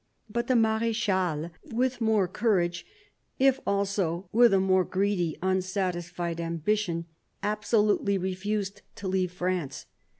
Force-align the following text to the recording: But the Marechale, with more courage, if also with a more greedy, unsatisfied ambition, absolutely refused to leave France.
But 0.27 0.47
the 0.47 0.55
Marechale, 0.55 1.51
with 1.65 2.01
more 2.01 2.27
courage, 2.27 2.87
if 3.37 3.59
also 3.67 4.27
with 4.31 4.51
a 4.51 4.59
more 4.59 4.83
greedy, 4.83 5.37
unsatisfied 5.43 6.41
ambition, 6.41 7.05
absolutely 7.43 8.17
refused 8.17 8.81
to 8.95 9.07
leave 9.07 9.31
France. 9.31 9.85